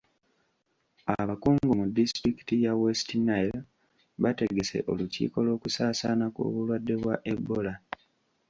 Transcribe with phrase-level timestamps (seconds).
[1.19, 3.57] Abakungu mu disitulikiti ya West Nile
[4.23, 7.73] bategese olukiiko lw'okusaasaana kw'obulwadde bwa Ebola.